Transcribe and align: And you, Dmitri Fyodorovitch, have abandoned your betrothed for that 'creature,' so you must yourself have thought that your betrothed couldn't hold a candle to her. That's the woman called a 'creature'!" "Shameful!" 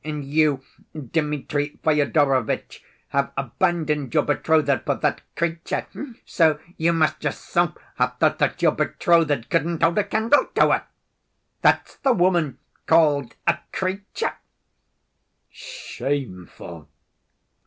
And 0.03 0.25
you, 0.25 0.63
Dmitri 0.99 1.77
Fyodorovitch, 1.83 2.81
have 3.09 3.31
abandoned 3.37 4.15
your 4.15 4.23
betrothed 4.23 4.81
for 4.83 4.95
that 4.95 5.21
'creature,' 5.35 5.85
so 6.25 6.57
you 6.75 6.91
must 6.91 7.23
yourself 7.23 7.75
have 7.97 8.17
thought 8.17 8.39
that 8.39 8.63
your 8.63 8.71
betrothed 8.71 9.51
couldn't 9.51 9.83
hold 9.83 9.99
a 9.99 10.03
candle 10.03 10.47
to 10.55 10.71
her. 10.71 10.85
That's 11.61 11.97
the 11.97 12.13
woman 12.13 12.57
called 12.87 13.35
a 13.45 13.59
'creature'!" 13.71 14.37
"Shameful!" 15.51 16.89